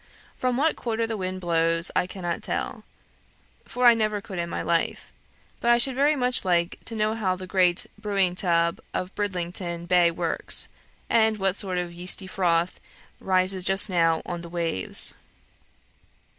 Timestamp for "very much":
5.93-6.43